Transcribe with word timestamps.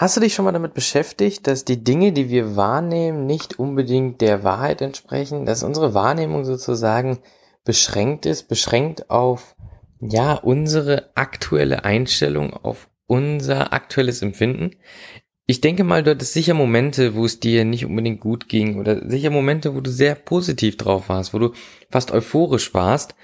Hast 0.00 0.16
du 0.16 0.20
dich 0.20 0.32
schon 0.32 0.44
mal 0.44 0.52
damit 0.52 0.74
beschäftigt, 0.74 1.48
dass 1.48 1.64
die 1.64 1.82
Dinge, 1.82 2.12
die 2.12 2.28
wir 2.28 2.54
wahrnehmen, 2.54 3.26
nicht 3.26 3.58
unbedingt 3.58 4.20
der 4.20 4.44
Wahrheit 4.44 4.80
entsprechen, 4.80 5.44
dass 5.44 5.64
unsere 5.64 5.92
Wahrnehmung 5.92 6.44
sozusagen 6.44 7.18
beschränkt 7.64 8.24
ist, 8.24 8.44
beschränkt 8.46 9.10
auf 9.10 9.56
ja, 10.00 10.34
unsere 10.34 11.10
aktuelle 11.16 11.84
Einstellung, 11.84 12.52
auf 12.52 12.88
unser 13.08 13.72
aktuelles 13.72 14.22
Empfinden? 14.22 14.76
Ich 15.46 15.60
denke 15.62 15.82
mal, 15.82 16.04
du 16.04 16.12
hattest 16.12 16.32
sicher 16.32 16.54
Momente, 16.54 17.16
wo 17.16 17.24
es 17.24 17.40
dir 17.40 17.64
nicht 17.64 17.84
unbedingt 17.84 18.20
gut 18.20 18.48
ging 18.48 18.78
oder 18.78 19.10
sicher 19.10 19.30
Momente, 19.30 19.74
wo 19.74 19.80
du 19.80 19.90
sehr 19.90 20.14
positiv 20.14 20.76
drauf 20.76 21.08
warst, 21.08 21.34
wo 21.34 21.40
du 21.40 21.54
fast 21.90 22.12
euphorisch 22.12 22.72
warst 22.72 23.16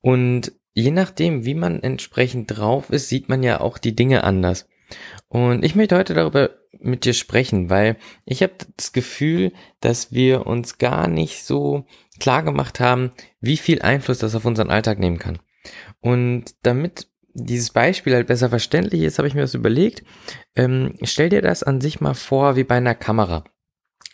und 0.00 0.52
je 0.74 0.92
nachdem, 0.92 1.44
wie 1.44 1.56
man 1.56 1.82
entsprechend 1.82 2.56
drauf 2.56 2.90
ist, 2.90 3.08
sieht 3.08 3.28
man 3.28 3.42
ja 3.42 3.60
auch 3.60 3.78
die 3.78 3.96
Dinge 3.96 4.22
anders. 4.22 4.68
Und 5.28 5.64
ich 5.64 5.74
möchte 5.74 5.96
heute 5.96 6.14
darüber 6.14 6.50
mit 6.78 7.04
dir 7.04 7.14
sprechen, 7.14 7.70
weil 7.70 7.96
ich 8.24 8.42
habe 8.42 8.54
das 8.76 8.92
Gefühl, 8.92 9.52
dass 9.80 10.12
wir 10.12 10.46
uns 10.46 10.78
gar 10.78 11.08
nicht 11.08 11.44
so 11.44 11.86
klar 12.18 12.42
gemacht 12.42 12.80
haben, 12.80 13.12
wie 13.40 13.56
viel 13.56 13.82
Einfluss 13.82 14.18
das 14.18 14.34
auf 14.34 14.44
unseren 14.44 14.70
Alltag 14.70 14.98
nehmen 14.98 15.18
kann. 15.18 15.38
Und 16.00 16.54
damit 16.62 17.08
dieses 17.32 17.70
Beispiel 17.70 18.14
halt 18.14 18.26
besser 18.26 18.48
verständlich 18.48 19.02
ist, 19.02 19.18
habe 19.18 19.28
ich 19.28 19.34
mir 19.34 19.42
das 19.42 19.54
überlegt. 19.54 20.02
Ähm, 20.56 20.94
stell 21.02 21.28
dir 21.28 21.42
das 21.42 21.62
an 21.62 21.80
sich 21.80 22.00
mal 22.00 22.14
vor 22.14 22.56
wie 22.56 22.64
bei 22.64 22.76
einer 22.76 22.94
Kamera. 22.94 23.44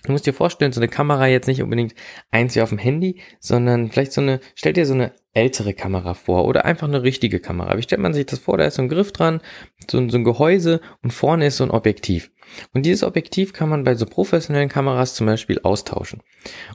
Du 0.05 0.13
musst 0.13 0.27
dir 0.27 0.35
vorstellen, 0.35 0.73
so 0.73 0.81
eine 0.81 0.89
Kamera 0.89 1.27
jetzt 1.27 1.49
nicht 1.49 1.63
unbedingt 1.63 1.95
eins 2.31 2.55
wie 2.55 2.61
auf 2.61 2.69
dem 2.69 2.79
Handy, 2.79 3.21
sondern 3.41 3.91
vielleicht 3.91 4.13
so 4.13 4.21
eine, 4.21 4.41
stell 4.55 4.73
dir 4.73 4.87
so 4.87 4.95
eine 4.95 5.13
ältere 5.37 5.75
Kamera 5.75 6.15
vor 6.15 6.47
oder 6.47 6.65
einfach 6.65 6.89
eine 6.89 7.03
richtige 7.03 7.41
Kamera. 7.41 7.77
Wie 7.77 7.83
stellt 7.83 8.01
man 8.01 8.15
sich 8.15 8.27
das 8.27 8.39
vor? 8.39 8.57
Da 8.57 8.65
ist 8.65 8.77
so 8.77 8.83
ein 8.83 8.89
Griff 8.89 9.13
dran, 9.13 9.41
so, 9.89 10.09
so 10.09 10.17
ein 10.17 10.25
Gehäuse 10.25 10.81
und 11.03 11.13
vorne 11.13 11.47
ist 11.47 11.59
so 11.59 11.65
ein 11.65 11.71
Objektiv. 11.71 12.31
Und 12.73 12.87
dieses 12.87 13.03
Objektiv 13.03 13.53
kann 13.53 13.69
man 13.69 13.85
bei 13.85 13.95
so 13.95 14.07
professionellen 14.07 14.71
Kameras 14.71 15.15
zum 15.15 15.27
Beispiel 15.27 15.61
austauschen. 15.63 16.23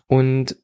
Und 0.08 0.58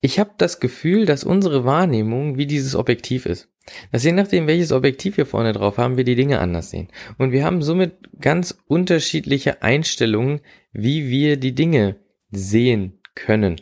ich 0.00 0.20
habe 0.20 0.30
das 0.38 0.60
Gefühl, 0.60 1.04
dass 1.04 1.24
unsere 1.24 1.64
Wahrnehmung 1.64 2.38
wie 2.38 2.46
dieses 2.46 2.76
Objektiv 2.76 3.26
ist. 3.26 3.48
Dass 3.90 4.04
je 4.04 4.12
nachdem, 4.12 4.46
welches 4.46 4.70
Objektiv 4.70 5.16
wir 5.16 5.26
vorne 5.26 5.52
drauf 5.52 5.78
haben, 5.78 5.96
wir 5.96 6.04
die 6.04 6.14
Dinge 6.14 6.38
anders 6.38 6.70
sehen. 6.70 6.86
Und 7.18 7.32
wir 7.32 7.44
haben 7.44 7.62
somit 7.62 7.94
ganz 8.20 8.56
unterschiedliche 8.68 9.62
Einstellungen, 9.62 10.40
wie 10.72 11.08
wir 11.08 11.36
die 11.36 11.56
Dinge 11.56 11.96
sehen 12.30 13.00
können. 13.16 13.60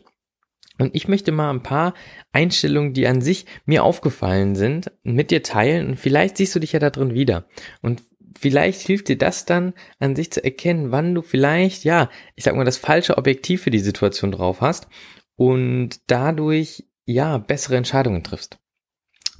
Und 0.78 0.94
ich 0.94 1.06
möchte 1.06 1.30
mal 1.30 1.50
ein 1.50 1.62
paar 1.62 1.94
Einstellungen, 2.32 2.94
die 2.94 3.06
an 3.06 3.20
sich 3.20 3.46
mir 3.64 3.84
aufgefallen 3.84 4.56
sind, 4.56 4.90
mit 5.02 5.30
dir 5.30 5.42
teilen 5.42 5.88
und 5.88 6.00
vielleicht 6.00 6.36
siehst 6.36 6.54
du 6.54 6.58
dich 6.58 6.72
ja 6.72 6.80
da 6.80 6.90
drin 6.90 7.14
wieder. 7.14 7.46
Und 7.80 8.02
vielleicht 8.38 8.80
hilft 8.80 9.08
dir 9.08 9.18
das 9.18 9.44
dann 9.44 9.74
an 10.00 10.16
sich 10.16 10.32
zu 10.32 10.42
erkennen, 10.42 10.90
wann 10.90 11.14
du 11.14 11.22
vielleicht, 11.22 11.84
ja, 11.84 12.10
ich 12.34 12.44
sag 12.44 12.56
mal, 12.56 12.64
das 12.64 12.76
falsche 12.76 13.18
Objektiv 13.18 13.62
für 13.62 13.70
die 13.70 13.78
Situation 13.78 14.32
drauf 14.32 14.60
hast 14.60 14.88
und 15.36 16.00
dadurch, 16.08 16.84
ja, 17.04 17.38
bessere 17.38 17.76
Entscheidungen 17.76 18.24
triffst. 18.24 18.58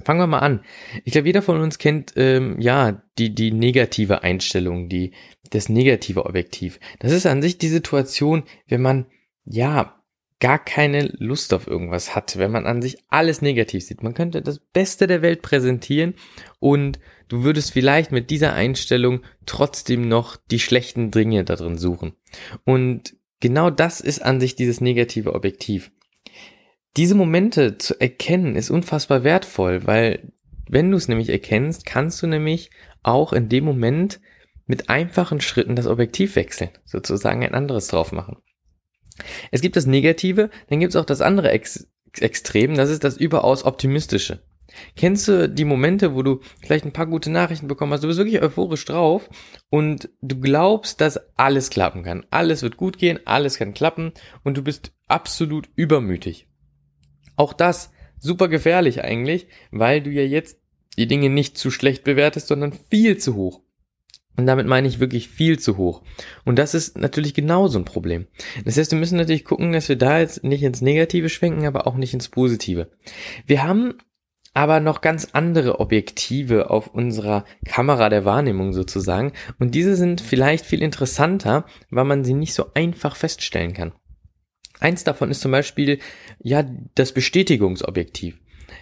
Fangen 0.03 0.19
wir 0.19 0.27
mal 0.27 0.39
an. 0.39 0.61
Ich 1.03 1.13
glaube, 1.13 1.27
jeder 1.27 1.41
von 1.41 1.59
uns 1.59 1.77
kennt 1.77 2.13
ähm, 2.15 2.59
ja 2.59 3.01
die 3.17 3.33
die 3.33 3.51
negative 3.51 4.23
Einstellung, 4.23 4.89
die 4.89 5.13
das 5.51 5.69
negative 5.69 6.25
Objektiv. 6.25 6.79
Das 6.99 7.11
ist 7.11 7.25
an 7.25 7.41
sich 7.41 7.57
die 7.57 7.69
Situation, 7.69 8.43
wenn 8.67 8.81
man 8.81 9.05
ja 9.45 10.03
gar 10.39 10.59
keine 10.59 11.13
Lust 11.17 11.53
auf 11.53 11.67
irgendwas 11.67 12.15
hat, 12.15 12.37
wenn 12.37 12.51
man 12.51 12.65
an 12.65 12.81
sich 12.81 12.97
alles 13.09 13.41
negativ 13.41 13.83
sieht. 13.83 14.03
Man 14.03 14.13
könnte 14.13 14.41
das 14.41 14.59
Beste 14.59 15.07
der 15.07 15.21
Welt 15.21 15.41
präsentieren 15.41 16.15
und 16.59 16.99
du 17.29 17.43
würdest 17.43 17.71
vielleicht 17.71 18.11
mit 18.11 18.29
dieser 18.29 18.53
Einstellung 18.53 19.21
trotzdem 19.45 20.07
noch 20.07 20.35
die 20.35 20.59
schlechten 20.59 21.11
Dinge 21.11 21.43
da 21.45 21.55
drin 21.55 21.77
suchen. 21.77 22.13
Und 22.65 23.15
genau 23.39 23.69
das 23.69 24.01
ist 24.01 24.21
an 24.21 24.39
sich 24.39 24.55
dieses 24.55 24.81
negative 24.81 25.33
Objektiv. 25.33 25.91
Diese 26.97 27.15
Momente 27.15 27.77
zu 27.77 27.99
erkennen 27.99 28.55
ist 28.55 28.69
unfassbar 28.69 29.23
wertvoll, 29.23 29.85
weil 29.85 30.31
wenn 30.67 30.91
du 30.91 30.97
es 30.97 31.07
nämlich 31.07 31.29
erkennst, 31.29 31.85
kannst 31.85 32.21
du 32.21 32.27
nämlich 32.27 32.71
auch 33.03 33.33
in 33.33 33.49
dem 33.49 33.63
Moment 33.63 34.19
mit 34.65 34.89
einfachen 34.89 35.41
Schritten 35.41 35.75
das 35.75 35.87
Objektiv 35.87 36.35
wechseln, 36.35 36.71
sozusagen 36.85 37.43
ein 37.43 37.53
anderes 37.53 37.87
drauf 37.87 38.11
machen. 38.11 38.37
Es 39.51 39.61
gibt 39.61 39.75
das 39.75 39.85
Negative, 39.85 40.49
dann 40.69 40.79
gibt 40.79 40.91
es 40.91 40.95
auch 40.95 41.05
das 41.05 41.21
andere 41.21 41.51
Ex 41.51 41.87
Extrem, 42.21 42.75
das 42.75 42.89
ist 42.89 43.03
das 43.03 43.17
überaus 43.17 43.65
Optimistische. 43.65 44.39
Kennst 44.95 45.27
du 45.27 45.49
die 45.49 45.65
Momente, 45.65 46.15
wo 46.15 46.23
du 46.23 46.39
vielleicht 46.61 46.85
ein 46.85 46.93
paar 46.93 47.05
gute 47.05 47.29
Nachrichten 47.29 47.67
bekommen 47.67 47.93
hast, 47.93 48.03
du 48.03 48.07
bist 48.07 48.19
wirklich 48.19 48.41
euphorisch 48.41 48.85
drauf 48.85 49.29
und 49.69 50.09
du 50.21 50.39
glaubst, 50.39 51.01
dass 51.01 51.19
alles 51.37 51.69
klappen 51.69 52.03
kann. 52.03 52.25
Alles 52.31 52.61
wird 52.61 52.77
gut 52.77 52.97
gehen, 52.97 53.19
alles 53.25 53.57
kann 53.57 53.73
klappen 53.73 54.13
und 54.43 54.57
du 54.57 54.63
bist 54.63 54.93
absolut 55.07 55.69
übermütig. 55.75 56.47
Auch 57.35 57.53
das 57.53 57.91
super 58.17 58.47
gefährlich 58.47 59.03
eigentlich, 59.03 59.47
weil 59.71 60.01
du 60.01 60.09
ja 60.09 60.23
jetzt 60.23 60.59
die 60.97 61.07
Dinge 61.07 61.29
nicht 61.29 61.57
zu 61.57 61.71
schlecht 61.71 62.03
bewertest, 62.03 62.47
sondern 62.47 62.73
viel 62.89 63.17
zu 63.17 63.35
hoch. 63.35 63.61
Und 64.37 64.47
damit 64.47 64.67
meine 64.67 64.87
ich 64.87 64.99
wirklich 64.99 65.29
viel 65.29 65.59
zu 65.59 65.77
hoch. 65.77 66.01
Und 66.43 66.59
das 66.59 66.73
ist 66.73 66.97
natürlich 66.97 67.33
genauso 67.33 67.79
ein 67.79 67.85
Problem. 67.85 68.27
Das 68.65 68.77
heißt, 68.77 68.91
wir 68.91 68.99
müssen 68.99 69.17
natürlich 69.17 69.45
gucken, 69.45 69.71
dass 69.71 69.87
wir 69.87 69.95
da 69.95 70.19
jetzt 70.19 70.43
nicht 70.43 70.63
ins 70.63 70.81
Negative 70.81 71.29
schwenken, 71.29 71.65
aber 71.65 71.87
auch 71.87 71.95
nicht 71.95 72.13
ins 72.13 72.29
Positive. 72.29 72.89
Wir 73.45 73.63
haben 73.63 73.95
aber 74.53 74.79
noch 74.79 75.01
ganz 75.01 75.27
andere 75.33 75.79
Objektive 75.79 76.69
auf 76.69 76.87
unserer 76.87 77.43
Kamera 77.65 78.09
der 78.09 78.23
Wahrnehmung 78.23 78.71
sozusagen. 78.71 79.33
Und 79.59 79.75
diese 79.75 79.95
sind 79.95 80.21
vielleicht 80.21 80.65
viel 80.65 80.81
interessanter, 80.81 81.65
weil 81.89 82.05
man 82.05 82.23
sie 82.23 82.33
nicht 82.33 82.53
so 82.53 82.71
einfach 82.73 83.17
feststellen 83.17 83.73
kann. 83.73 83.91
Eins 84.79 85.03
davon 85.03 85.29
ist 85.29 85.41
zum 85.41 85.51
Beispiel, 85.51 85.99
ja, 86.41 86.65
das 86.95 87.11
Bestätigungsobjektiv. 87.11 88.37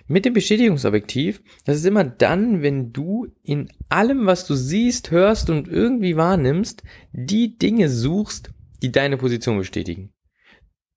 Mit 0.08 0.26
dem 0.26 0.34
Bestätigungsobjektiv, 0.34 1.42
das 1.66 1.78
ist 1.78 1.86
immer 1.86 2.04
dann, 2.04 2.62
wenn 2.62 2.94
du 2.94 3.28
in 3.44 3.70
allem, 3.90 4.26
was 4.26 4.46
du 4.46 4.56
siehst, 4.56 5.12
hörst 5.12 5.50
und 5.50 5.68
irgendwie 5.68 6.16
wahrnimmst, 6.16 6.84
die 7.12 7.58
Dinge 7.58 7.90
suchst, 7.90 8.52
die 8.82 8.92
deine 8.92 9.18
Position 9.18 9.58
bestätigen. 9.58 10.14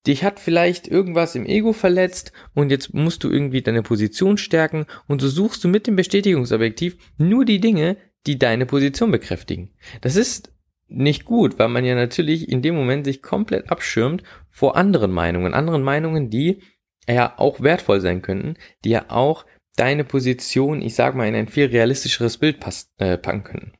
Dich 0.06 0.22
hat 0.22 0.38
vielleicht 0.38 0.86
irgendwas 0.86 1.34
im 1.34 1.46
Ego 1.46 1.72
verletzt 1.72 2.32
und 2.54 2.70
jetzt 2.70 2.94
musst 2.94 3.24
du 3.24 3.30
irgendwie 3.30 3.62
deine 3.62 3.82
Position 3.82 4.38
stärken 4.38 4.86
und 5.08 5.20
so 5.20 5.28
suchst 5.28 5.64
du 5.64 5.68
mit 5.68 5.86
dem 5.86 5.96
Bestätigungsobjektiv 5.96 6.96
nur 7.18 7.44
die 7.44 7.60
Dinge, 7.60 7.96
die 8.26 8.38
deine 8.38 8.66
Position 8.66 9.10
bekräftigen. 9.10 9.70
Das 10.00 10.14
ist 10.14 10.52
nicht 10.88 11.24
gut, 11.24 11.58
weil 11.58 11.68
man 11.68 11.84
ja 11.84 11.96
natürlich 11.96 12.48
in 12.48 12.62
dem 12.62 12.76
Moment 12.76 13.04
sich 13.04 13.20
komplett 13.22 13.70
abschirmt 13.70 14.22
vor 14.48 14.76
anderen 14.76 15.10
Meinungen, 15.10 15.54
anderen 15.54 15.82
Meinungen, 15.82 16.30
die 16.30 16.62
ja 17.08 17.34
auch 17.36 17.60
wertvoll 17.60 18.00
sein 18.00 18.22
könnten, 18.22 18.54
die 18.84 18.90
ja 18.90 19.06
auch 19.08 19.46
deine 19.76 20.04
Position, 20.04 20.82
ich 20.82 20.94
sag 20.94 21.14
mal, 21.14 21.28
in 21.28 21.34
ein 21.34 21.48
viel 21.48 21.66
realistischeres 21.66 22.38
Bild 22.38 22.60
pass, 22.60 22.90
äh, 22.98 23.18
packen 23.18 23.44
könnten. 23.44 23.72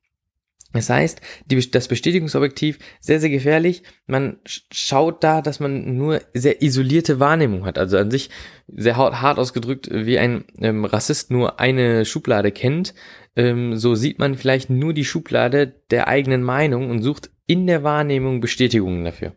Das 0.72 0.90
heißt, 0.90 1.22
die, 1.46 1.70
das 1.70 1.88
Bestätigungsobjektiv 1.88 2.78
sehr, 3.00 3.18
sehr 3.18 3.30
gefährlich. 3.30 3.82
Man 4.06 4.38
schaut 4.44 5.24
da, 5.24 5.40
dass 5.40 5.58
man 5.58 5.96
nur 5.96 6.20
sehr 6.34 6.60
isolierte 6.60 7.18
Wahrnehmung 7.18 7.64
hat. 7.64 7.78
Also 7.78 7.96
an 7.96 8.10
sich 8.10 8.28
sehr 8.68 8.96
hart 8.96 9.38
ausgedrückt, 9.38 9.88
wie 9.90 10.18
ein 10.18 10.44
ähm, 10.60 10.84
Rassist 10.84 11.30
nur 11.30 11.60
eine 11.60 12.04
Schublade 12.04 12.52
kennt, 12.52 12.94
ähm, 13.36 13.76
so 13.76 13.94
sieht 13.94 14.18
man 14.18 14.34
vielleicht 14.34 14.68
nur 14.68 14.92
die 14.92 15.04
Schublade 15.04 15.74
der 15.90 16.08
eigenen 16.08 16.42
Meinung 16.42 16.90
und 16.90 17.02
sucht 17.02 17.30
in 17.46 17.66
der 17.66 17.82
Wahrnehmung 17.82 18.40
Bestätigungen 18.40 19.04
dafür. 19.04 19.32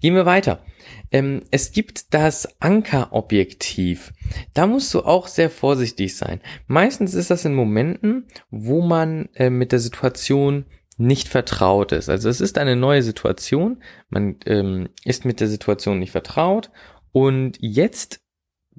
Gehen 0.00 0.14
wir 0.14 0.26
weiter. 0.26 0.64
Ähm, 1.10 1.42
es 1.50 1.72
gibt 1.72 2.14
das 2.14 2.60
Ankerobjektiv. 2.60 4.12
Da 4.54 4.66
musst 4.66 4.92
du 4.94 5.00
auch 5.00 5.26
sehr 5.26 5.50
vorsichtig 5.50 6.16
sein. 6.16 6.40
Meistens 6.66 7.14
ist 7.14 7.30
das 7.30 7.44
in 7.44 7.54
Momenten, 7.54 8.26
wo 8.50 8.80
man 8.80 9.28
äh, 9.34 9.50
mit 9.50 9.72
der 9.72 9.78
Situation 9.78 10.64
nicht 10.98 11.28
vertraut 11.28 11.92
ist. 11.92 12.08
Also 12.08 12.28
es 12.28 12.40
ist 12.40 12.58
eine 12.58 12.76
neue 12.76 13.02
Situation, 13.02 13.82
man 14.08 14.36
ähm, 14.46 14.88
ist 15.04 15.24
mit 15.24 15.40
der 15.40 15.48
Situation 15.48 15.98
nicht 15.98 16.12
vertraut 16.12 16.70
und 17.12 17.58
jetzt 17.60 18.20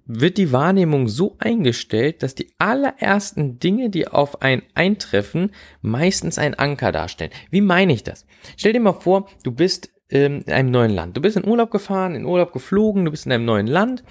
wird 0.06 0.38
die 0.38 0.52
Wahrnehmung 0.52 1.08
so 1.08 1.38
eingestellt, 1.40 2.24
dass 2.24 2.36
die 2.36 2.54
allerersten 2.58 3.60
Dinge, 3.60 3.90
die 3.90 4.08
auf 4.08 4.42
einen 4.42 4.64
eintreffen, 4.74 5.52
meistens 5.82 6.38
ein 6.38 6.56
Anker 6.56 6.92
darstellen. 6.92 7.32
Wie 7.52 7.62
meine 7.62 7.94
ich 7.94 8.04
das? 8.04 8.26
Stell 8.58 8.74
dir 8.74 8.82
mal 8.82 8.94
vor, 8.94 9.30
du 9.44 9.52
bist 9.52 9.93
ähm, 10.14 10.44
in 10.46 10.54
einem 10.54 10.72
neuen 10.72 10.92
Land. 10.92 11.18
Du 11.18 11.22
bist 11.22 11.36
in 11.36 11.48
Urlaub 11.48 11.72
gefahren, 11.72 12.16
in 12.16 12.26
Urlaub 12.26 12.54
geflogen, 12.54 13.04
du 13.04 13.12
bist 13.12 13.26
in 13.26 13.32
einem 13.32 13.46
neuen 13.46 13.68
Land 13.68 14.04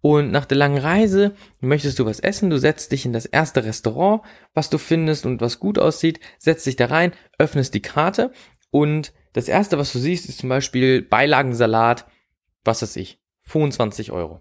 und 0.00 0.32
nach 0.32 0.46
der 0.46 0.56
langen 0.56 0.78
Reise 0.78 1.34
möchtest 1.60 1.98
du 1.98 2.06
was 2.06 2.20
essen, 2.20 2.50
du 2.50 2.58
setzt 2.58 2.90
dich 2.90 3.04
in 3.04 3.12
das 3.12 3.26
erste 3.26 3.62
Restaurant, 3.64 4.22
was 4.54 4.70
du 4.70 4.78
findest 4.78 5.26
und 5.26 5.40
was 5.40 5.60
gut 5.60 5.78
aussieht, 5.78 6.20
setzt 6.38 6.66
dich 6.66 6.76
da 6.76 6.86
rein, 6.86 7.12
öffnest 7.38 7.74
die 7.74 7.82
Karte 7.82 8.32
und 8.70 9.12
das 9.34 9.48
erste, 9.48 9.78
was 9.78 9.92
du 9.92 9.98
siehst, 9.98 10.28
ist 10.28 10.38
zum 10.38 10.48
Beispiel 10.48 11.02
Beilagensalat, 11.02 12.06
was 12.64 12.82
weiß 12.82 12.96
ich, 12.96 13.20
25 13.42 14.10
Euro. 14.10 14.40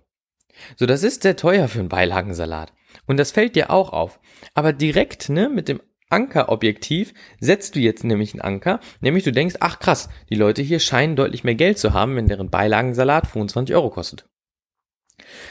So, 0.78 0.86
das 0.86 1.04
ist 1.04 1.24
sehr 1.24 1.36
teuer 1.36 1.68
für 1.68 1.80
einen 1.80 1.90
Beilagensalat. 1.90 2.74
Und 3.06 3.18
das 3.18 3.32
fällt 3.32 3.56
dir 3.56 3.72
auch 3.72 3.94
auf. 3.94 4.20
Aber 4.54 4.74
direkt, 4.74 5.30
ne, 5.30 5.50
mit 5.50 5.70
dem 5.70 5.82
Ankerobjektiv 6.12 7.14
setzt 7.40 7.76
du 7.76 7.80
jetzt 7.80 8.04
nämlich 8.04 8.34
einen 8.34 8.42
Anker, 8.42 8.80
nämlich 9.02 9.24
du 9.24 9.32
denkst, 9.32 9.56
ach 9.60 9.80
krass, 9.80 10.10
die 10.30 10.36
Leute 10.36 10.62
hier 10.62 10.80
scheinen 10.80 11.16
deutlich 11.16 11.44
mehr 11.44 11.56
Geld 11.56 11.78
zu 11.78 11.94
haben, 11.94 12.16
wenn 12.16 12.28
deren 12.28 12.50
Beilagensalat 12.50 13.28
25 13.28 13.76
Euro 13.76 13.90
kostet. 13.90 14.26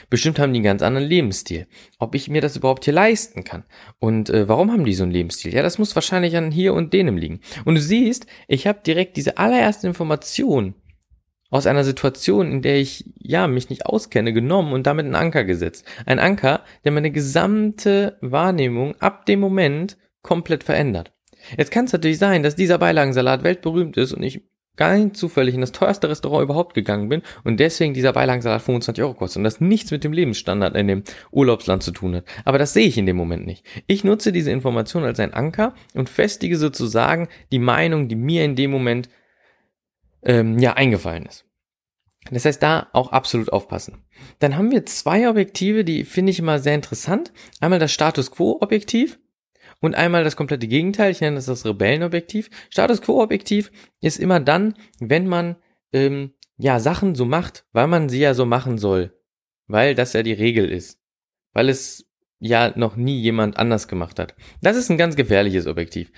Bestimmt 0.09 0.39
haben 0.39 0.53
die 0.53 0.59
einen 0.59 0.65
ganz 0.65 0.83
anderen 0.83 1.07
Lebensstil. 1.07 1.67
Ob 1.99 2.15
ich 2.15 2.29
mir 2.29 2.41
das 2.41 2.57
überhaupt 2.57 2.85
hier 2.85 2.95
leisten 2.95 3.45
kann. 3.45 3.65
Und 3.99 4.31
äh, 4.31 4.49
warum 4.49 4.73
haben 4.73 4.85
die 4.85 4.95
so 4.95 5.05
einen 5.05 5.13
Lebensstil? 5.13 5.55
Ja, 5.55 5.63
das 5.63 5.79
muss 5.79 5.95
wahrscheinlich 5.95 6.37
an 6.37 6.51
hier 6.51 6.75
und 6.75 6.93
denen 6.93 7.17
liegen. 7.17 7.41
Und 7.65 7.77
du 7.77 7.81
siehst, 7.81 8.27
ich 8.49 8.67
habe 8.67 8.81
direkt 8.85 9.17
diese 9.17 9.39
allererste 9.39 9.87
Information 9.87 10.75
aus 11.51 11.67
einer 11.67 11.85
Situation, 11.85 12.51
in 12.51 12.63
der 12.63 12.79
ich 12.79 13.13
ja 13.19 13.49
mich 13.49 13.71
nicht 13.71 13.87
auskenne, 13.87 14.33
genommen 14.33 14.73
und 14.73 14.87
damit 14.87 15.05
einen 15.05 15.17
Anker 15.17 15.45
gesetzt. 15.45 15.85
Ein 16.07 16.21
Anker, 16.21 16.65
der 16.85 16.93
meine 16.93 17.11
gesamte 17.11 18.19
Wahrnehmung 18.21 18.95
ab 19.01 19.27
dem 19.27 19.41
Moment 19.41 19.97
komplett 20.23 20.65
verändert. 20.65 21.13
Jetzt 21.57 21.71
kann 21.71 21.87
es 21.87 21.93
natürlich 21.93 22.19
sein, 22.19 22.43
dass 22.43 22.57
dieser 22.57 22.79
Beilagensalat 22.79 23.43
weltberühmt 23.43 23.97
ist 23.97 24.13
und 24.13 24.23
ich 24.23 24.43
gar 24.77 25.13
zufällig 25.13 25.55
in 25.55 25.61
das 25.61 25.73
teuerste 25.73 26.09
Restaurant 26.09 26.45
überhaupt 26.45 26.75
gegangen 26.75 27.11
bin 27.11 27.21
und 27.45 27.61
deswegen 27.61 27.93
dieser 27.93 28.15
Beilagensalat 28.15 28.63
25 28.63 29.05
Euro 29.05 29.15
kostet 29.15 29.39
und 29.39 29.45
das 29.45 29.61
nichts 29.61 29.91
mit 29.91 30.05
dem 30.05 30.13
Lebensstandard 30.13 30.75
in 30.75 30.89
dem 30.89 31.03
Urlaubsland 31.31 31.83
zu 31.83 31.91
tun 31.93 32.17
hat. 32.17 32.25
Aber 32.47 32.57
das 32.57 32.73
sehe 32.73 32.87
ich 32.87 32.97
in 32.97 33.05
dem 33.05 33.17
Moment 33.17 33.45
nicht. 33.45 33.65
Ich 33.87 34.05
nutze 34.05 34.33
diese 34.33 34.51
Information 34.51 35.05
als 35.05 35.21
ein 35.21 35.35
Anker 35.35 35.75
und 35.95 36.09
festige 36.09 36.57
sozusagen 36.57 37.29
die 37.53 37.59
Meinung, 37.59 38.09
die 38.09 38.17
mir 38.17 38.43
in 38.43 38.57
dem 38.57 38.71
Moment 38.71 39.11
ähm, 40.23 40.59
ja 40.59 40.73
eingefallen 40.75 41.27
ist. 41.27 41.45
Das 42.31 42.45
heißt, 42.45 42.63
da 42.63 42.89
auch 42.93 43.13
absolut 43.13 43.53
aufpassen. 43.53 44.05
Dann 44.39 44.57
haben 44.57 44.71
wir 44.71 44.87
zwei 44.87 45.29
Objektive, 45.29 45.85
die 45.85 46.05
finde 46.05 46.31
ich 46.31 46.39
immer 46.39 46.59
sehr 46.59 46.75
interessant. 46.75 47.33
Einmal 47.61 47.79
das 47.79 47.93
Status 47.93 48.31
Quo 48.31 48.59
Objektiv 48.61 49.19
und 49.81 49.95
einmal 49.95 50.25
das 50.25 50.37
komplette 50.37 50.69
Gegenteil. 50.69 51.11
Ich 51.11 51.21
nenne 51.21 51.37
das 51.37 51.47
das 51.47 51.65
Rebellenobjektiv. 51.65 52.51
Status 52.71 53.03
Quo 53.03 53.23
Objektiv 53.23 53.71
ist 54.01 54.19
immer 54.19 54.41
dann, 54.41 54.75
wenn 54.99 55.27
man 55.27 55.57
ähm, 55.93 56.33
ja 56.57 56.79
Sachen 56.79 57.15
so 57.15 57.25
macht, 57.25 57.65
weil 57.73 57.87
man 57.87 58.09
sie 58.09 58.21
ja 58.21 58.35
so 58.35 58.47
machen 58.47 58.79
soll, 58.79 59.19
weil 59.67 59.95
das 59.95 60.13
ja 60.13 60.23
die 60.23 60.33
Regel 60.33 60.71
ist, 60.71 61.01
weil 61.53 61.69
es 61.69 62.07
ja 62.39 62.73
noch 62.77 62.97
nie 62.97 63.21
jemand 63.21 63.59
anders 63.59 63.89
gemacht 63.89 64.19
hat. 64.19 64.35
Das 64.63 64.77
ist 64.77 64.91
ein 64.91 64.99
ganz 64.99 65.17
gefährliches 65.17 65.67
Objektiv. 65.67 66.11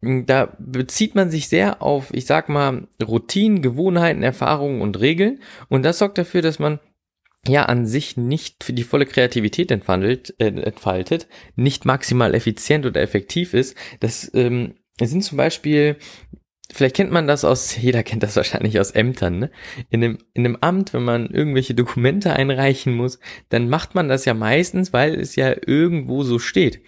Da 0.00 0.54
bezieht 0.58 1.14
man 1.14 1.30
sich 1.30 1.48
sehr 1.48 1.82
auf, 1.82 2.12
ich 2.12 2.26
sag 2.26 2.48
mal, 2.48 2.86
Routinen, 3.02 3.62
Gewohnheiten, 3.62 4.22
Erfahrungen 4.22 4.80
und 4.80 5.00
Regeln. 5.00 5.40
Und 5.68 5.84
das 5.84 5.98
sorgt 5.98 6.18
dafür, 6.18 6.42
dass 6.42 6.58
man 6.58 6.80
ja 7.48 7.64
an 7.64 7.86
sich 7.86 8.16
nicht 8.16 8.64
für 8.64 8.72
die 8.72 8.84
volle 8.84 9.06
Kreativität 9.06 9.70
entfaltet, 9.70 10.34
äh, 10.38 10.46
entfaltet 10.46 11.28
nicht 11.54 11.84
maximal 11.84 12.34
effizient 12.34 12.86
oder 12.86 13.00
effektiv 13.00 13.54
ist. 13.54 13.76
Das 14.00 14.30
ähm, 14.34 14.74
sind 15.00 15.22
zum 15.22 15.36
Beispiel 15.36 15.96
Vielleicht 16.72 16.96
kennt 16.96 17.12
man 17.12 17.28
das 17.28 17.44
aus, 17.44 17.76
jeder 17.80 18.02
kennt 18.02 18.22
das 18.22 18.36
wahrscheinlich 18.36 18.80
aus 18.80 18.90
Ämtern, 18.90 19.38
ne? 19.38 19.50
In 19.88 20.02
einem, 20.02 20.18
in 20.34 20.44
einem 20.44 20.58
Amt, 20.60 20.94
wenn 20.94 21.04
man 21.04 21.30
irgendwelche 21.30 21.74
Dokumente 21.74 22.32
einreichen 22.32 22.94
muss, 22.94 23.20
dann 23.48 23.68
macht 23.68 23.94
man 23.94 24.08
das 24.08 24.24
ja 24.24 24.34
meistens, 24.34 24.92
weil 24.92 25.14
es 25.14 25.36
ja 25.36 25.54
irgendwo 25.66 26.24
so 26.24 26.38
steht. 26.38 26.82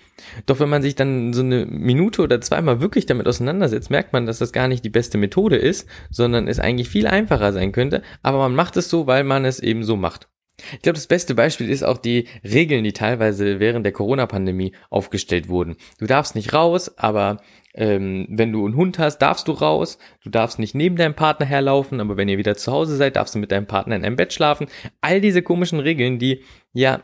Doch 0.47 0.59
wenn 0.59 0.69
man 0.69 0.83
sich 0.83 0.97
dann 0.97 1.33
so 1.33 1.43
eine 1.43 1.65
Minute 1.67 2.23
oder 2.23 2.41
zweimal 2.41 2.81
wirklich 2.81 3.07
damit 3.07 3.29
auseinandersetzt, 3.29 3.91
merkt 3.91 4.13
man, 4.13 4.27
dass 4.27 4.39
das 4.39 4.53
gar 4.53 4.67
nicht 4.67 4.85
die 4.85 4.91
beste 4.91 5.17
Methode 5.17 5.57
ist, 5.57 5.89
sondern 6.11 6.49
es 6.49 6.59
eigentlich 6.59 6.89
viel 6.89 7.07
einfacher 7.07 7.53
sein 7.53 7.71
könnte, 7.71 8.03
aber 8.23 8.39
man 8.39 8.57
macht 8.57 8.77
es 8.77 8.89
so, 8.89 9.07
weil 9.07 9.23
man 9.23 9.45
es 9.45 9.61
eben 9.61 9.85
so 9.85 9.97
macht. 9.97 10.29
Ich 10.73 10.83
glaube, 10.83 10.95
das 10.97 11.07
beste 11.07 11.35
Beispiel 11.35 11.71
ist 11.71 11.85
auch 11.85 11.99
die 11.99 12.27
Regeln, 12.43 12.85
die 12.85 12.93
teilweise 12.93 13.61
während 13.61 13.85
der 13.87 13.93
Corona-Pandemie 13.93 14.73
aufgestellt 14.91 15.49
wurden. 15.49 15.77
Du 15.99 16.07
darfst 16.07 16.35
nicht 16.35 16.53
raus, 16.53 16.99
aber 16.99 17.41
ähm, 17.75 18.27
wenn 18.29 18.53
du 18.53 18.67
einen 18.67 18.75
Hund 18.75 18.99
hast, 18.99 19.19
darfst 19.19 19.47
du 19.47 19.53
raus. 19.53 19.99
Du 20.25 20.31
darfst 20.31 20.59
nicht 20.59 20.75
neben 20.75 20.97
deinem 20.97 21.15
Partner 21.15 21.47
herlaufen, 21.47 22.01
aber 22.01 22.17
wenn 22.17 22.29
ihr 22.29 22.39
wieder 22.39 22.57
zu 22.57 22.73
Hause 22.73 22.97
seid, 22.97 23.17
darfst 23.17 23.35
du 23.35 23.39
mit 23.39 23.53
deinem 23.53 23.67
Partner 23.67 23.95
in 23.95 24.05
einem 24.05 24.17
Bett 24.17 24.33
schlafen. 24.33 24.67
All 25.01 25.21
diese 25.21 25.43
komischen 25.43 25.79
Regeln, 25.79 26.19
die 26.19 26.43
ja 26.73 27.03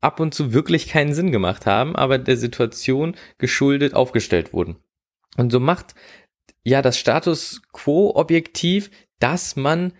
ab 0.00 0.20
und 0.20 0.34
zu 0.34 0.52
wirklich 0.52 0.88
keinen 0.88 1.14
Sinn 1.14 1.30
gemacht 1.32 1.66
haben, 1.66 1.96
aber 1.96 2.18
der 2.18 2.36
Situation 2.36 3.16
geschuldet 3.38 3.94
aufgestellt 3.94 4.52
wurden. 4.52 4.76
Und 5.36 5.50
so 5.50 5.60
macht 5.60 5.94
ja 6.62 6.80
das 6.80 6.98
Status 6.98 7.62
quo 7.72 8.12
objektiv, 8.14 8.90
dass 9.18 9.56
man 9.56 9.92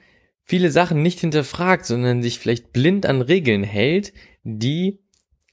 viele 0.44 0.70
Sachen 0.70 1.02
nicht 1.02 1.20
hinterfragt, 1.20 1.86
sondern 1.86 2.22
sich 2.22 2.38
vielleicht 2.38 2.72
blind 2.72 3.06
an 3.06 3.22
Regeln 3.22 3.64
hält, 3.64 4.12
die 4.42 5.00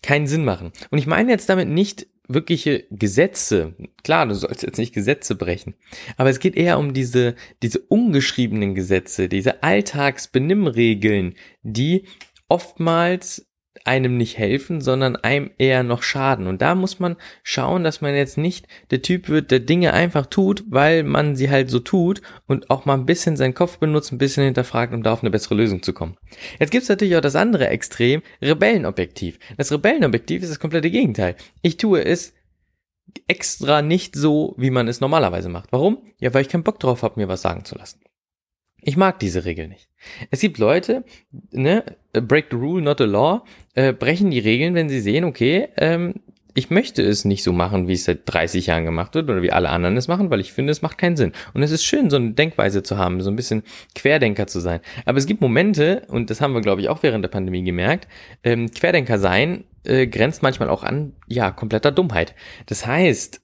keinen 0.01 0.27
Sinn 0.27 0.45
machen. 0.45 0.71
Und 0.89 0.97
ich 0.99 1.07
meine 1.07 1.31
jetzt 1.31 1.49
damit 1.49 1.69
nicht 1.69 2.07
wirkliche 2.27 2.85
Gesetze. 2.91 3.75
Klar, 4.03 4.27
du 4.27 4.35
sollst 4.35 4.63
jetzt 4.63 4.77
nicht 4.77 4.93
Gesetze 4.93 5.35
brechen. 5.35 5.75
Aber 6.17 6.29
es 6.29 6.39
geht 6.39 6.55
eher 6.55 6.79
um 6.79 6.93
diese, 6.93 7.35
diese 7.61 7.79
ungeschriebenen 7.79 8.75
Gesetze, 8.75 9.27
diese 9.27 9.63
Alltagsbenimmregeln, 9.63 11.35
die 11.63 12.05
oftmals 12.47 13.50
einem 13.85 14.17
nicht 14.17 14.37
helfen, 14.37 14.81
sondern 14.81 15.15
einem 15.15 15.51
eher 15.57 15.83
noch 15.83 16.03
schaden. 16.03 16.47
Und 16.47 16.61
da 16.61 16.75
muss 16.75 16.99
man 16.99 17.15
schauen, 17.43 17.83
dass 17.83 18.01
man 18.01 18.13
jetzt 18.15 18.37
nicht 18.37 18.67
der 18.91 19.01
Typ 19.01 19.29
wird, 19.29 19.49
der 19.49 19.59
Dinge 19.59 19.93
einfach 19.93 20.25
tut, 20.25 20.63
weil 20.67 21.03
man 21.03 21.35
sie 21.35 21.49
halt 21.49 21.69
so 21.69 21.79
tut 21.79 22.21
und 22.47 22.69
auch 22.69 22.85
mal 22.85 22.95
ein 22.95 23.05
bisschen 23.05 23.37
seinen 23.37 23.53
Kopf 23.53 23.77
benutzt, 23.79 24.11
ein 24.11 24.17
bisschen 24.17 24.43
hinterfragt, 24.43 24.93
um 24.93 25.03
da 25.03 25.13
auf 25.13 25.23
eine 25.23 25.31
bessere 25.31 25.55
Lösung 25.55 25.81
zu 25.81 25.93
kommen. 25.93 26.17
Jetzt 26.59 26.71
gibt's 26.71 26.89
natürlich 26.89 27.15
auch 27.15 27.21
das 27.21 27.35
andere 27.35 27.67
Extrem, 27.67 28.21
Rebellenobjektiv. 28.41 29.39
Das 29.57 29.71
Rebellenobjektiv 29.71 30.43
ist 30.43 30.51
das 30.51 30.59
komplette 30.59 30.91
Gegenteil. 30.91 31.35
Ich 31.61 31.77
tue 31.77 32.03
es 32.03 32.33
extra 33.27 33.81
nicht 33.81 34.15
so, 34.15 34.53
wie 34.57 34.69
man 34.69 34.87
es 34.87 35.01
normalerweise 35.01 35.49
macht. 35.49 35.71
Warum? 35.71 35.99
Ja, 36.19 36.33
weil 36.33 36.43
ich 36.43 36.49
keinen 36.49 36.63
Bock 36.63 36.79
drauf 36.79 37.03
habe, 37.03 37.19
mir 37.19 37.27
was 37.27 37.41
sagen 37.41 37.65
zu 37.65 37.75
lassen. 37.75 37.99
Ich 38.81 38.97
mag 38.97 39.19
diese 39.19 39.45
Regel 39.45 39.67
nicht. 39.67 39.89
Es 40.31 40.41
gibt 40.41 40.57
Leute, 40.57 41.03
ne, 41.51 41.83
break 42.13 42.47
the 42.51 42.57
rule, 42.57 42.81
not 42.81 42.97
the 42.97 43.05
law, 43.05 43.43
äh, 43.75 43.93
brechen 43.93 44.31
die 44.31 44.39
Regeln, 44.39 44.73
wenn 44.73 44.89
sie 44.89 45.01
sehen, 45.01 45.23
okay, 45.23 45.69
ähm, 45.77 46.15
ich 46.53 46.69
möchte 46.69 47.01
es 47.01 47.23
nicht 47.23 47.43
so 47.43 47.53
machen, 47.53 47.87
wie 47.87 47.93
es 47.93 48.03
seit 48.03 48.21
30 48.25 48.67
Jahren 48.67 48.83
gemacht 48.83 49.15
wird 49.15 49.29
oder 49.29 49.41
wie 49.41 49.51
alle 49.51 49.69
anderen 49.69 49.95
es 49.95 50.07
machen, 50.07 50.29
weil 50.29 50.41
ich 50.41 50.51
finde, 50.51 50.71
es 50.71 50.81
macht 50.81 50.97
keinen 50.97 51.15
Sinn. 51.15 51.31
Und 51.53 51.63
es 51.63 51.71
ist 51.71 51.85
schön, 51.85 52.09
so 52.09 52.17
eine 52.17 52.31
Denkweise 52.31 52.83
zu 52.83 52.97
haben, 52.97 53.21
so 53.21 53.29
ein 53.29 53.35
bisschen 53.35 53.63
Querdenker 53.95 54.47
zu 54.47 54.59
sein. 54.59 54.81
Aber 55.05 55.17
es 55.17 55.27
gibt 55.27 55.41
Momente, 55.41 56.05
und 56.09 56.29
das 56.29 56.41
haben 56.41 56.53
wir, 56.53 56.61
glaube 56.61 56.81
ich, 56.81 56.89
auch 56.89 57.03
während 57.03 57.23
der 57.23 57.29
Pandemie 57.29 57.63
gemerkt, 57.63 58.07
ähm, 58.43 58.69
Querdenker 58.71 59.17
sein 59.17 59.63
äh, 59.83 60.07
grenzt 60.07 60.43
manchmal 60.43 60.69
auch 60.69 60.83
an, 60.83 61.13
ja, 61.27 61.51
kompletter 61.51 61.91
Dummheit. 61.91 62.35
Das 62.65 62.85
heißt, 62.85 63.41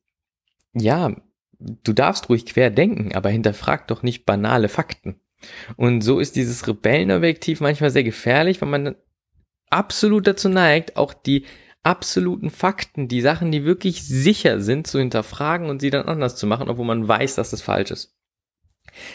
ja, 0.73 1.15
du 1.59 1.93
darfst 1.93 2.29
ruhig 2.29 2.45
quer 2.45 2.69
denken, 2.69 3.15
aber 3.15 3.29
hinterfrag 3.29 3.87
doch 3.87 4.03
nicht 4.03 4.25
banale 4.25 4.69
Fakten. 4.69 5.19
Und 5.75 6.01
so 6.01 6.19
ist 6.19 6.35
dieses 6.35 6.67
Rebellenobjektiv 6.67 7.61
manchmal 7.61 7.91
sehr 7.91 8.03
gefährlich, 8.03 8.61
weil 8.61 8.69
man 8.69 8.95
absolut 9.69 10.27
dazu 10.27 10.49
neigt, 10.49 10.97
auch 10.97 11.13
die 11.13 11.45
absoluten 11.83 12.49
Fakten, 12.49 13.07
die 13.07 13.21
Sachen, 13.21 13.51
die 13.51 13.63
wirklich 13.63 14.05
sicher 14.05 14.59
sind, 14.59 14.87
zu 14.87 14.99
hinterfragen 14.99 15.69
und 15.69 15.79
sie 15.79 15.89
dann 15.89 16.07
anders 16.07 16.35
zu 16.35 16.47
machen, 16.47 16.69
obwohl 16.69 16.85
man 16.85 17.07
weiß, 17.07 17.35
dass 17.35 17.51
das 17.51 17.61
falsch 17.61 17.91
ist. 17.91 18.13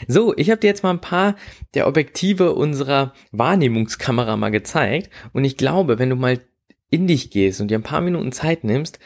So, 0.07 0.35
ich 0.37 0.51
habe 0.51 0.61
dir 0.61 0.69
jetzt 0.69 0.83
mal 0.83 0.91
ein 0.91 1.01
paar 1.01 1.37
der 1.75 1.87
Objektive 1.87 2.55
unserer 2.55 3.15
Wahrnehmungskamera 3.33 4.37
mal 4.37 4.51
gezeigt 4.51 5.11
und 5.33 5.45
ich 5.45 5.57
glaube, 5.57 5.99
wenn 5.99 6.11
du 6.11 6.17
mal 6.17 6.41
in 6.89 7.07
dich 7.07 7.31
gehst 7.31 7.61
und 7.61 7.69
dir 7.69 7.79
ein 7.79 7.83
paar 7.83 8.01
Minuten 8.01 8.33
Zeit 8.33 8.65
nimmst, 8.65 8.99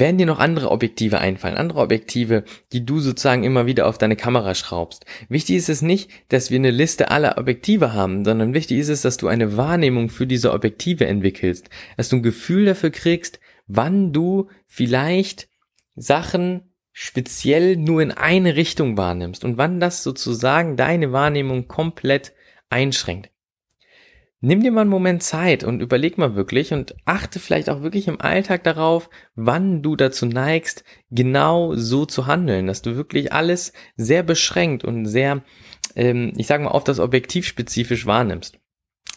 werden 0.00 0.18
dir 0.18 0.26
noch 0.26 0.38
andere 0.38 0.70
Objektive 0.70 1.18
einfallen, 1.18 1.56
andere 1.56 1.80
Objektive, 1.80 2.44
die 2.72 2.84
du 2.84 3.00
sozusagen 3.00 3.44
immer 3.44 3.66
wieder 3.66 3.86
auf 3.86 3.98
deine 3.98 4.16
Kamera 4.16 4.54
schraubst. 4.54 5.04
Wichtig 5.28 5.56
ist 5.56 5.68
es 5.68 5.82
nicht, 5.82 6.10
dass 6.28 6.50
wir 6.50 6.58
eine 6.58 6.70
Liste 6.70 7.10
aller 7.10 7.38
Objektive 7.38 7.92
haben, 7.92 8.24
sondern 8.24 8.54
wichtig 8.54 8.78
ist 8.78 8.88
es, 8.88 9.02
dass 9.02 9.16
du 9.16 9.28
eine 9.28 9.56
Wahrnehmung 9.56 10.08
für 10.08 10.26
diese 10.26 10.52
Objektive 10.52 11.06
entwickelst, 11.06 11.68
dass 11.96 12.08
du 12.08 12.16
ein 12.16 12.22
Gefühl 12.22 12.66
dafür 12.66 12.90
kriegst, 12.90 13.40
wann 13.66 14.12
du 14.12 14.48
vielleicht 14.66 15.48
Sachen 15.94 16.74
speziell 16.92 17.76
nur 17.76 18.02
in 18.02 18.12
eine 18.12 18.56
Richtung 18.56 18.96
wahrnimmst 18.96 19.44
und 19.44 19.58
wann 19.58 19.80
das 19.80 20.02
sozusagen 20.02 20.76
deine 20.76 21.12
Wahrnehmung 21.12 21.66
komplett 21.66 22.32
einschränkt. 22.70 23.33
Nimm 24.44 24.62
dir 24.62 24.70
mal 24.70 24.82
einen 24.82 24.90
Moment 24.90 25.22
Zeit 25.22 25.64
und 25.64 25.80
überleg 25.80 26.18
mal 26.18 26.34
wirklich 26.34 26.72
und 26.72 26.94
achte 27.06 27.40
vielleicht 27.40 27.70
auch 27.70 27.82
wirklich 27.82 28.08
im 28.08 28.20
Alltag 28.20 28.62
darauf, 28.62 29.08
wann 29.34 29.82
du 29.82 29.96
dazu 29.96 30.26
neigst, 30.26 30.84
genau 31.10 31.74
so 31.74 32.04
zu 32.04 32.26
handeln, 32.26 32.66
dass 32.66 32.82
du 32.82 32.94
wirklich 32.94 33.32
alles 33.32 33.72
sehr 33.96 34.22
beschränkt 34.22 34.84
und 34.84 35.06
sehr, 35.06 35.42
ähm, 35.96 36.32
ich 36.36 36.46
sage 36.46 36.64
mal, 36.64 36.70
auf 36.70 36.84
das 36.84 37.00
Objektiv 37.00 37.46
spezifisch 37.46 38.06
wahrnimmst. 38.06 38.58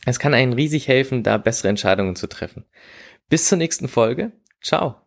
Es 0.06 0.20
kann 0.20 0.34
einen 0.34 0.54
riesig 0.54 0.88
helfen, 0.88 1.24
da 1.24 1.38
bessere 1.38 1.68
Entscheidungen 1.68 2.16
zu 2.16 2.28
treffen. 2.28 2.66
Bis 3.30 3.50
zur 3.50 3.58
nächsten 3.58 3.90
Folge. 3.90 4.32
Ciao. 4.62 5.07